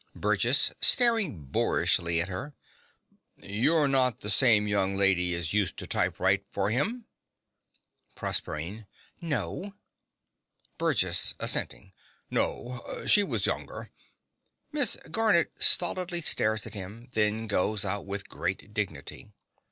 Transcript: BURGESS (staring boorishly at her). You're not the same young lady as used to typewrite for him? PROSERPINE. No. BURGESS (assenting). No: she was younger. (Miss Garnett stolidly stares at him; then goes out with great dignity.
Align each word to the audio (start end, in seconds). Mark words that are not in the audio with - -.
BURGESS 0.15 0.71
(staring 0.81 1.45
boorishly 1.45 2.19
at 2.19 2.27
her). 2.27 2.55
You're 3.37 3.87
not 3.87 4.21
the 4.21 4.31
same 4.31 4.67
young 4.67 4.95
lady 4.97 5.35
as 5.35 5.53
used 5.53 5.77
to 5.77 5.85
typewrite 5.85 6.43
for 6.51 6.71
him? 6.71 7.05
PROSERPINE. 8.15 8.87
No. 9.21 9.75
BURGESS 10.79 11.35
(assenting). 11.39 11.93
No: 12.31 12.83
she 13.05 13.21
was 13.21 13.45
younger. 13.45 13.91
(Miss 14.71 14.97
Garnett 15.11 15.51
stolidly 15.59 16.21
stares 16.23 16.65
at 16.65 16.73
him; 16.73 17.09
then 17.13 17.45
goes 17.45 17.85
out 17.85 18.07
with 18.07 18.27
great 18.27 18.73
dignity. 18.73 19.29